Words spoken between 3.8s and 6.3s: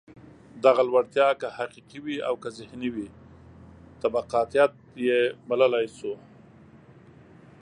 طبقاتيت یې بللای شو.